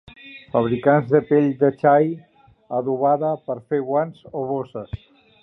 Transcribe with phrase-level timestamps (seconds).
[0.53, 2.09] Fabricants de pell de xai
[2.79, 4.99] adobada per fer guants o bosses.